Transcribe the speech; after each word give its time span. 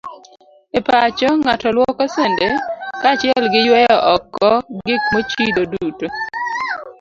E 0.77 0.79
pacho, 0.89 1.27
ng'ato 1.41 1.67
luoko 1.75 2.01
sende 2.15 2.47
kaachiel 3.01 3.45
gi 3.53 3.61
yweyo 3.67 3.97
oko 4.13 4.49
gik 4.85 5.03
mochido 5.13 5.61
duto. 5.71 6.05